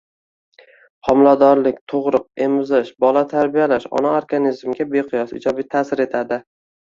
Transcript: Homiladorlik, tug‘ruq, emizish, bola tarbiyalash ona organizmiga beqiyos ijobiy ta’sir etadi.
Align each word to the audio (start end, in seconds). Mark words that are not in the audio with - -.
Homiladorlik, 1.11 1.75
tug‘ruq, 1.93 2.23
emizish, 2.45 2.89
bola 3.05 3.23
tarbiyalash 3.35 3.87
ona 3.99 4.15
organizmiga 4.23 4.87
beqiyos 4.95 5.35
ijobiy 5.41 5.69
ta’sir 5.75 6.05
etadi. 6.07 6.41